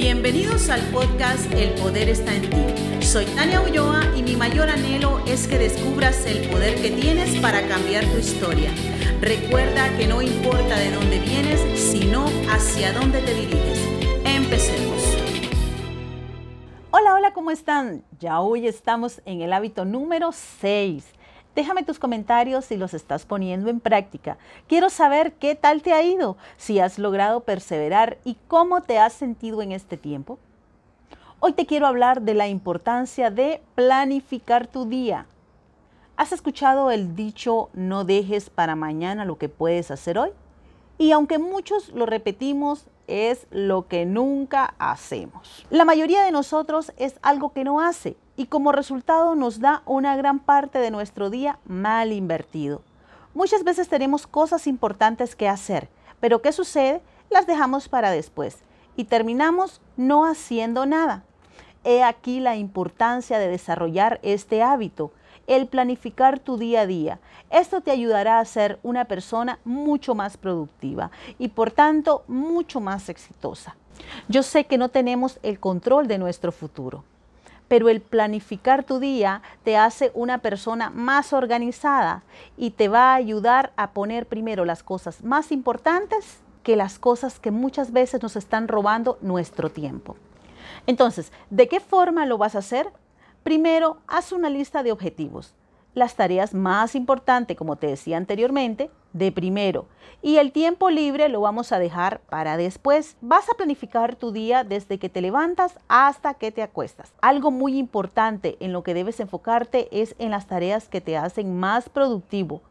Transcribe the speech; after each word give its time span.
Bienvenidos 0.00 0.70
al 0.70 0.80
podcast 0.92 1.52
El 1.52 1.74
Poder 1.74 2.08
está 2.08 2.34
en 2.34 2.48
ti. 2.48 3.04
Soy 3.04 3.26
Tania 3.26 3.60
Ulloa 3.60 4.00
y 4.16 4.22
mi 4.22 4.34
mayor 4.34 4.70
anhelo 4.70 5.22
es 5.26 5.46
que 5.46 5.58
descubras 5.58 6.24
el 6.24 6.48
poder 6.48 6.80
que 6.80 6.90
tienes 6.90 7.38
para 7.40 7.68
cambiar 7.68 8.06
tu 8.06 8.16
historia. 8.16 8.70
Recuerda 9.20 9.94
que 9.98 10.06
no 10.06 10.22
importa 10.22 10.78
de 10.78 10.90
dónde 10.90 11.18
vienes, 11.18 11.60
sino 11.78 12.24
hacia 12.50 12.94
dónde 12.94 13.20
te 13.20 13.34
diriges. 13.34 13.78
Empecemos. 14.24 15.02
Hola, 16.92 17.16
hola, 17.16 17.34
¿cómo 17.34 17.50
están? 17.50 18.02
Ya 18.18 18.40
hoy 18.40 18.66
estamos 18.66 19.20
en 19.26 19.42
el 19.42 19.52
hábito 19.52 19.84
número 19.84 20.32
6 20.32 21.04
Déjame 21.60 21.82
tus 21.82 21.98
comentarios 21.98 22.64
si 22.64 22.78
los 22.78 22.94
estás 22.94 23.26
poniendo 23.26 23.68
en 23.68 23.80
práctica. 23.80 24.38
Quiero 24.66 24.88
saber 24.88 25.34
qué 25.34 25.54
tal 25.54 25.82
te 25.82 25.92
ha 25.92 26.02
ido, 26.02 26.38
si 26.56 26.78
has 26.78 26.98
logrado 26.98 27.40
perseverar 27.40 28.16
y 28.24 28.38
cómo 28.48 28.80
te 28.80 28.98
has 28.98 29.12
sentido 29.12 29.60
en 29.60 29.72
este 29.72 29.98
tiempo. 29.98 30.38
Hoy 31.38 31.52
te 31.52 31.66
quiero 31.66 31.86
hablar 31.86 32.22
de 32.22 32.32
la 32.32 32.48
importancia 32.48 33.30
de 33.30 33.60
planificar 33.74 34.68
tu 34.68 34.86
día. 34.86 35.26
¿Has 36.16 36.32
escuchado 36.32 36.90
el 36.90 37.14
dicho 37.14 37.68
no 37.74 38.04
dejes 38.04 38.48
para 38.48 38.74
mañana 38.74 39.26
lo 39.26 39.36
que 39.36 39.50
puedes 39.50 39.90
hacer 39.90 40.16
hoy? 40.16 40.30
Y 40.96 41.12
aunque 41.12 41.38
muchos 41.38 41.90
lo 41.90 42.06
repetimos, 42.06 42.86
es 43.06 43.46
lo 43.50 43.86
que 43.86 44.06
nunca 44.06 44.72
hacemos. 44.78 45.66
La 45.68 45.84
mayoría 45.84 46.22
de 46.22 46.30
nosotros 46.30 46.92
es 46.96 47.18
algo 47.20 47.52
que 47.52 47.64
no 47.64 47.80
hace 47.80 48.16
y 48.40 48.46
como 48.46 48.72
resultado 48.72 49.34
nos 49.34 49.60
da 49.60 49.82
una 49.84 50.16
gran 50.16 50.38
parte 50.38 50.78
de 50.78 50.90
nuestro 50.90 51.28
día 51.28 51.58
mal 51.66 52.10
invertido. 52.10 52.80
Muchas 53.34 53.64
veces 53.64 53.90
tenemos 53.90 54.26
cosas 54.26 54.66
importantes 54.66 55.36
que 55.36 55.46
hacer, 55.46 55.90
pero 56.20 56.40
¿qué 56.40 56.50
sucede? 56.50 57.02
Las 57.28 57.46
dejamos 57.46 57.90
para 57.90 58.10
después 58.10 58.60
y 58.96 59.04
terminamos 59.04 59.82
no 59.98 60.24
haciendo 60.24 60.86
nada. 60.86 61.22
He 61.84 62.02
aquí 62.02 62.40
la 62.40 62.56
importancia 62.56 63.38
de 63.38 63.48
desarrollar 63.48 64.20
este 64.22 64.62
hábito, 64.62 65.12
el 65.46 65.66
planificar 65.66 66.38
tu 66.38 66.56
día 66.56 66.80
a 66.80 66.86
día. 66.86 67.20
Esto 67.50 67.82
te 67.82 67.90
ayudará 67.90 68.40
a 68.40 68.44
ser 68.46 68.78
una 68.82 69.04
persona 69.04 69.58
mucho 69.66 70.14
más 70.14 70.38
productiva 70.38 71.10
y 71.38 71.48
por 71.48 71.72
tanto 71.72 72.24
mucho 72.26 72.80
más 72.80 73.10
exitosa. 73.10 73.76
Yo 74.28 74.42
sé 74.42 74.64
que 74.64 74.78
no 74.78 74.88
tenemos 74.88 75.38
el 75.42 75.60
control 75.60 76.08
de 76.08 76.16
nuestro 76.16 76.52
futuro, 76.52 77.04
pero 77.70 77.88
el 77.88 78.00
planificar 78.00 78.82
tu 78.82 78.98
día 78.98 79.42
te 79.62 79.76
hace 79.76 80.10
una 80.14 80.38
persona 80.38 80.90
más 80.90 81.32
organizada 81.32 82.24
y 82.56 82.72
te 82.72 82.88
va 82.88 83.12
a 83.12 83.14
ayudar 83.14 83.72
a 83.76 83.92
poner 83.92 84.26
primero 84.26 84.64
las 84.64 84.82
cosas 84.82 85.22
más 85.22 85.52
importantes 85.52 86.40
que 86.64 86.74
las 86.74 86.98
cosas 86.98 87.38
que 87.38 87.52
muchas 87.52 87.92
veces 87.92 88.20
nos 88.24 88.34
están 88.34 88.66
robando 88.66 89.18
nuestro 89.20 89.70
tiempo. 89.70 90.16
Entonces, 90.88 91.30
¿de 91.48 91.68
qué 91.68 91.78
forma 91.78 92.26
lo 92.26 92.38
vas 92.38 92.56
a 92.56 92.58
hacer? 92.58 92.88
Primero, 93.44 93.98
haz 94.08 94.32
una 94.32 94.50
lista 94.50 94.82
de 94.82 94.90
objetivos 94.90 95.54
las 95.94 96.14
tareas 96.14 96.54
más 96.54 96.94
importantes, 96.94 97.56
como 97.56 97.76
te 97.76 97.88
decía 97.88 98.16
anteriormente, 98.16 98.90
de 99.12 99.32
primero. 99.32 99.86
Y 100.22 100.36
el 100.36 100.52
tiempo 100.52 100.90
libre 100.90 101.28
lo 101.28 101.40
vamos 101.40 101.72
a 101.72 101.78
dejar 101.78 102.20
para 102.20 102.56
después. 102.56 103.16
Vas 103.20 103.48
a 103.48 103.54
planificar 103.54 104.16
tu 104.16 104.32
día 104.32 104.64
desde 104.64 104.98
que 104.98 105.08
te 105.08 105.20
levantas 105.20 105.78
hasta 105.88 106.34
que 106.34 106.52
te 106.52 106.62
acuestas. 106.62 107.12
Algo 107.20 107.50
muy 107.50 107.78
importante 107.78 108.56
en 108.60 108.72
lo 108.72 108.82
que 108.82 108.94
debes 108.94 109.18
enfocarte 109.20 109.88
es 109.90 110.14
en 110.18 110.30
las 110.30 110.46
tareas 110.46 110.88
que 110.88 111.00
te 111.00 111.16
hacen 111.16 111.58
más 111.58 111.88
productivo. 111.88 112.62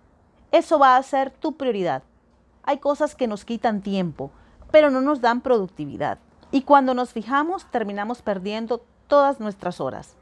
Eso 0.52 0.80
va 0.80 0.96
a 0.96 1.04
ser 1.04 1.32
tu 1.32 1.58
prioridad. 1.58 2.04
Hay 2.64 2.78
cosas 2.78 3.16
que 3.16 3.28
nos 3.28 3.46
quitan 3.46 3.82
tiempo, 3.82 4.32
pero 4.72 4.90
no 4.92 5.02
nos 5.02 5.22
dan 5.22 5.42
productividad. 5.42 6.20
Y 6.52 6.62
cuando 6.62 6.94
nos 6.94 7.14
fijamos, 7.14 7.66
terminamos 7.70 8.22
perdiendo 8.22 8.84
todas 9.08 9.40
nuestras 9.40 9.82
horas. 9.82 10.16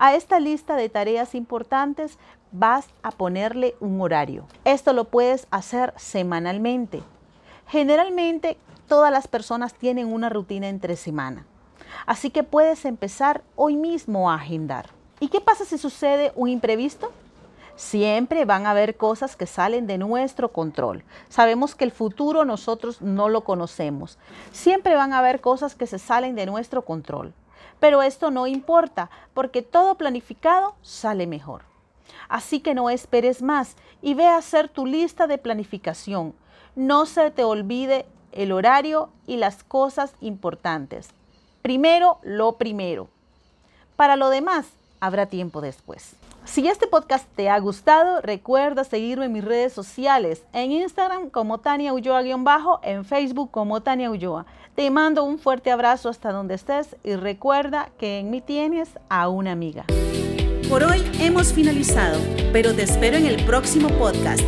A 0.00 0.14
esta 0.14 0.38
lista 0.38 0.76
de 0.76 0.88
tareas 0.88 1.34
importantes 1.34 2.18
vas 2.52 2.86
a 3.02 3.10
ponerle 3.10 3.74
un 3.80 4.00
horario. 4.00 4.46
Esto 4.64 4.92
lo 4.92 5.06
puedes 5.06 5.48
hacer 5.50 5.92
semanalmente. 5.96 7.02
Generalmente 7.66 8.56
todas 8.86 9.10
las 9.10 9.26
personas 9.26 9.74
tienen 9.74 10.06
una 10.06 10.28
rutina 10.28 10.68
entre 10.68 10.94
semana. 10.94 11.46
Así 12.06 12.30
que 12.30 12.44
puedes 12.44 12.84
empezar 12.84 13.42
hoy 13.56 13.74
mismo 13.74 14.30
a 14.30 14.36
agendar. 14.36 14.90
¿Y 15.18 15.30
qué 15.30 15.40
pasa 15.40 15.64
si 15.64 15.78
sucede 15.78 16.30
un 16.36 16.48
imprevisto? 16.48 17.10
Siempre 17.74 18.44
van 18.44 18.66
a 18.66 18.70
haber 18.70 18.96
cosas 18.96 19.34
que 19.34 19.46
salen 19.46 19.88
de 19.88 19.98
nuestro 19.98 20.52
control. 20.52 21.02
Sabemos 21.28 21.74
que 21.74 21.82
el 21.82 21.90
futuro 21.90 22.44
nosotros 22.44 23.02
no 23.02 23.28
lo 23.28 23.42
conocemos. 23.42 24.16
Siempre 24.52 24.94
van 24.94 25.12
a 25.12 25.18
haber 25.18 25.40
cosas 25.40 25.74
que 25.74 25.88
se 25.88 25.98
salen 25.98 26.36
de 26.36 26.46
nuestro 26.46 26.82
control. 26.82 27.34
Pero 27.80 28.02
esto 28.02 28.30
no 28.30 28.46
importa, 28.46 29.10
porque 29.34 29.62
todo 29.62 29.96
planificado 29.96 30.74
sale 30.82 31.26
mejor. 31.26 31.62
Así 32.28 32.60
que 32.60 32.74
no 32.74 32.90
esperes 32.90 33.42
más 33.42 33.76
y 34.02 34.14
ve 34.14 34.26
a 34.26 34.36
hacer 34.36 34.68
tu 34.68 34.86
lista 34.86 35.26
de 35.26 35.38
planificación. 35.38 36.34
No 36.76 37.06
se 37.06 37.30
te 37.30 37.44
olvide 37.44 38.06
el 38.32 38.52
horario 38.52 39.10
y 39.26 39.36
las 39.36 39.64
cosas 39.64 40.12
importantes. 40.20 41.10
Primero 41.62 42.18
lo 42.22 42.52
primero. 42.52 43.08
Para 43.96 44.16
lo 44.16 44.30
demás, 44.30 44.66
habrá 45.00 45.26
tiempo 45.26 45.60
después. 45.60 46.14
Si 46.50 46.66
este 46.66 46.86
podcast 46.86 47.26
te 47.36 47.50
ha 47.50 47.58
gustado, 47.60 48.22
recuerda 48.22 48.82
seguirme 48.82 49.26
en 49.26 49.32
mis 49.32 49.44
redes 49.44 49.72
sociales, 49.72 50.44
en 50.54 50.72
Instagram 50.72 51.28
como 51.28 51.58
Tania 51.58 51.92
Ulloa-bajo, 51.92 52.80
en 52.82 53.04
Facebook 53.04 53.50
como 53.50 53.82
Tania 53.82 54.10
Ulloa. 54.10 54.46
Te 54.74 54.90
mando 54.90 55.24
un 55.24 55.38
fuerte 55.38 55.70
abrazo 55.70 56.08
hasta 56.08 56.32
donde 56.32 56.54
estés 56.54 56.96
y 57.04 57.16
recuerda 57.16 57.90
que 57.98 58.18
en 58.18 58.30
mí 58.30 58.40
tienes 58.40 58.88
a 59.10 59.28
una 59.28 59.52
amiga. 59.52 59.84
Por 60.70 60.84
hoy 60.84 61.04
hemos 61.20 61.52
finalizado, 61.52 62.18
pero 62.50 62.74
te 62.74 62.84
espero 62.84 63.18
en 63.18 63.26
el 63.26 63.44
próximo 63.44 63.88
podcast. 63.90 64.42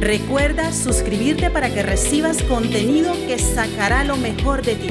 Recuerda 0.00 0.70
suscribirte 0.70 1.50
para 1.50 1.70
que 1.70 1.82
recibas 1.82 2.42
contenido 2.42 3.14
que 3.26 3.38
sacará 3.38 4.04
lo 4.04 4.16
mejor 4.16 4.62
de 4.62 4.76
ti. 4.76 4.90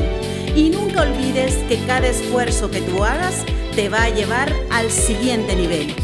Y 0.55 0.71
nunca 0.71 1.03
olvides 1.03 1.55
que 1.69 1.85
cada 1.85 2.07
esfuerzo 2.07 2.71
que 2.71 2.81
tú 2.81 3.03
hagas 3.03 3.45
te 3.75 3.89
va 3.89 4.03
a 4.03 4.09
llevar 4.09 4.51
al 4.71 4.89
siguiente 4.89 5.55
nivel. 5.55 5.95